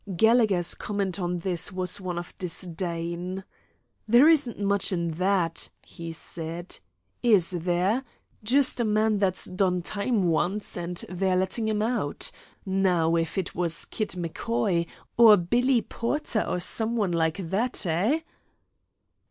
[0.15, 3.43] Gallegher's comment on this was one of disdain.
[4.07, 6.79] "There isn't much in that," he said,
[7.21, 8.03] "is there?
[8.43, 12.31] Just a man that's done time once, and they're letting him out.
[12.65, 14.87] Now, if it was Kid McCoy,
[15.17, 18.21] or Billy Porter, or some one like that eh?"